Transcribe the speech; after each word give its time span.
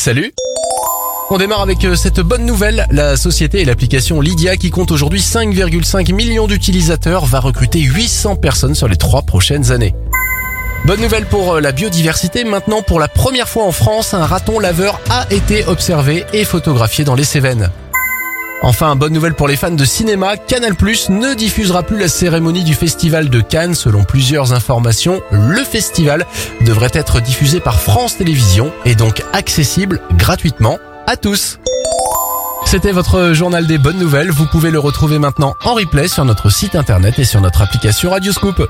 Salut 0.00 0.32
on 1.28 1.36
démarre 1.36 1.60
avec 1.60 1.84
euh, 1.84 1.94
cette 1.94 2.20
bonne 2.20 2.46
nouvelle. 2.46 2.86
La 2.90 3.18
société 3.18 3.60
et 3.60 3.64
l'application 3.66 4.22
Lydia, 4.22 4.56
qui 4.56 4.70
compte 4.70 4.90
aujourd'hui 4.92 5.20
5,5 5.20 6.14
millions 6.14 6.46
d'utilisateurs, 6.46 7.26
va 7.26 7.38
recruter 7.38 7.80
800 7.80 8.36
personnes 8.36 8.74
sur 8.74 8.88
les 8.88 8.96
trois 8.96 9.22
prochaines 9.22 9.72
années. 9.72 9.94
Bonne 10.86 11.02
nouvelle 11.02 11.26
pour 11.26 11.52
euh, 11.52 11.60
la 11.60 11.72
biodiversité. 11.72 12.44
Maintenant, 12.44 12.80
pour 12.80 12.98
la 12.98 13.08
première 13.08 13.46
fois 13.46 13.64
en 13.64 13.72
France, 13.72 14.14
un 14.14 14.24
raton 14.24 14.58
laveur 14.58 14.98
a 15.10 15.26
été 15.30 15.66
observé 15.66 16.24
et 16.32 16.44
photographié 16.44 17.04
dans 17.04 17.14
les 17.14 17.24
Cévennes. 17.24 17.70
Enfin, 18.62 18.94
bonne 18.94 19.14
nouvelle 19.14 19.34
pour 19.34 19.48
les 19.48 19.56
fans 19.56 19.70
de 19.70 19.84
cinéma, 19.84 20.36
Canal 20.36 20.72
ne 20.72 21.34
diffusera 21.34 21.82
plus 21.82 21.98
la 21.98 22.08
cérémonie 22.08 22.62
du 22.62 22.74
Festival 22.74 23.30
de 23.30 23.40
Cannes. 23.40 23.74
Selon 23.74 24.04
plusieurs 24.04 24.52
informations, 24.52 25.22
le 25.30 25.64
festival 25.64 26.26
devrait 26.60 26.90
être 26.92 27.20
diffusé 27.20 27.60
par 27.60 27.80
France 27.80 28.18
Télévisions 28.18 28.70
et 28.84 28.94
donc 28.94 29.22
accessible 29.32 30.00
gratuitement 30.12 30.78
à 31.06 31.16
tous. 31.16 31.58
C'était 32.66 32.92
votre 32.92 33.32
journal 33.32 33.66
des 33.66 33.78
bonnes 33.78 33.98
nouvelles. 33.98 34.30
Vous 34.30 34.46
pouvez 34.46 34.70
le 34.70 34.78
retrouver 34.78 35.18
maintenant 35.18 35.54
en 35.64 35.74
replay 35.74 36.06
sur 36.06 36.26
notre 36.26 36.50
site 36.50 36.74
internet 36.74 37.18
et 37.18 37.24
sur 37.24 37.40
notre 37.40 37.62
application 37.62 38.10
Radioscoop. 38.10 38.68